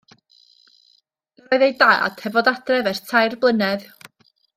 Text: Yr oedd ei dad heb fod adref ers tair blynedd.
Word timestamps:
Yr 1.41 1.51
oedd 1.57 1.65
ei 1.67 1.75
dad 1.81 2.23
heb 2.23 2.39
fod 2.39 2.49
adref 2.53 2.91
ers 2.93 3.03
tair 3.11 3.37
blynedd. 3.45 3.87